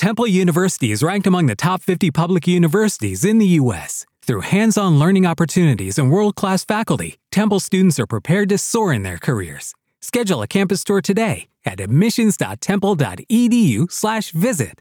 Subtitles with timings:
[0.00, 4.06] Temple University is ranked among the top 50 public universities in the U.S.
[4.22, 8.94] Through hands on learning opportunities and world class faculty, Temple students are prepared to soar
[8.94, 9.74] in their careers.
[10.00, 14.80] Schedule a campus tour today at admissions.temple.edu/slash visit.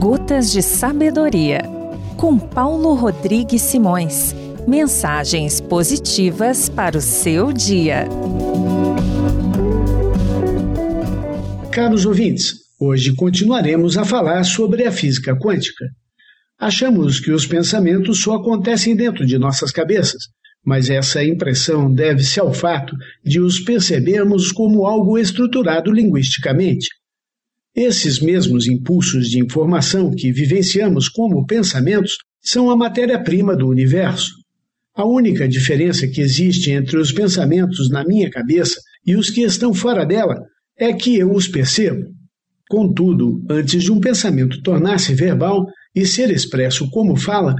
[0.00, 1.60] Gotas de Sabedoria,
[2.16, 4.32] com Paulo Rodrigues Simões.
[4.66, 8.08] Mensagens positivas para o seu dia.
[11.70, 15.86] Caros ouvintes, hoje continuaremos a falar sobre a física quântica.
[16.58, 20.22] Achamos que os pensamentos só acontecem dentro de nossas cabeças,
[20.64, 26.88] mas essa impressão deve-se ao fato de os percebermos como algo estruturado linguisticamente.
[27.74, 34.32] Esses mesmos impulsos de informação que vivenciamos como pensamentos são a matéria-prima do universo.
[34.94, 39.72] A única diferença que existe entre os pensamentos na minha cabeça e os que estão
[39.72, 40.42] fora dela
[40.76, 42.17] é que eu os percebo.
[42.68, 47.54] Contudo, antes de um pensamento tornar-se verbal e ser expresso como fala,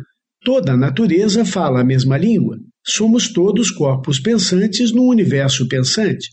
[0.44, 2.58] toda a natureza fala a mesma língua.
[2.86, 6.28] Somos todos corpos pensantes no universo pensante.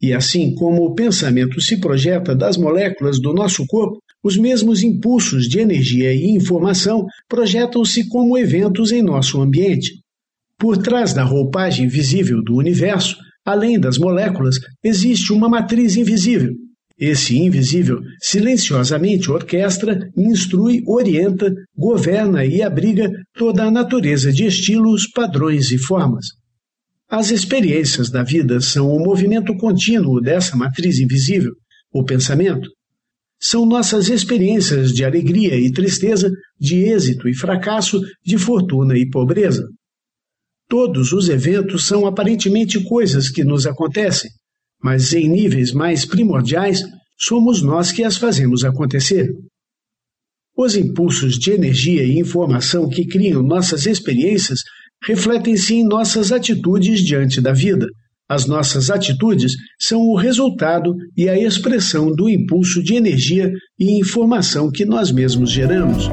[0.00, 5.46] E assim como o pensamento se projeta das moléculas do nosso corpo, os mesmos impulsos
[5.46, 10.00] de energia e informação projetam-se como eventos em nosso ambiente.
[10.58, 16.54] Por trás da roupagem visível do universo, além das moléculas, existe uma matriz invisível.
[17.00, 25.70] Esse invisível silenciosamente orquestra, instrui, orienta, governa e abriga toda a natureza de estilos, padrões
[25.70, 26.26] e formas.
[27.08, 31.52] As experiências da vida são o movimento contínuo dessa matriz invisível,
[31.90, 32.68] o pensamento.
[33.40, 39.66] São nossas experiências de alegria e tristeza, de êxito e fracasso, de fortuna e pobreza.
[40.68, 44.30] Todos os eventos são aparentemente coisas que nos acontecem,
[44.82, 46.82] mas em níveis mais primordiais,
[47.18, 49.30] somos nós que as fazemos acontecer.
[50.56, 54.60] Os impulsos de energia e informação que criam nossas experiências
[55.02, 57.86] refletem-se em nossas atitudes diante da vida.
[58.28, 64.70] As nossas atitudes são o resultado e a expressão do impulso de energia e informação
[64.70, 66.08] que nós mesmos geramos.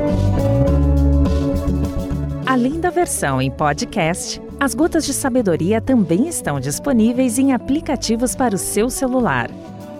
[2.45, 8.55] Além da versão em podcast, as Gotas de Sabedoria também estão disponíveis em aplicativos para
[8.55, 9.49] o seu celular.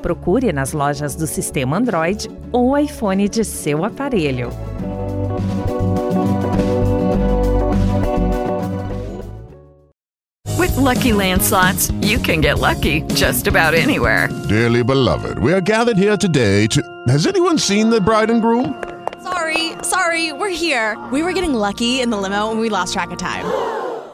[0.01, 4.49] Procure nas lojas do sistema Android ou iPhone de seu aparelho.
[10.57, 14.29] With lucky landslots, you can get lucky just about anywhere.
[14.47, 16.81] Dearly beloved, we are gathered here today to.
[17.09, 18.73] Has anyone seen the bride and groom?
[19.21, 20.97] Sorry, sorry, we're here.
[21.11, 23.45] We were getting lucky in the limo and we lost track of time.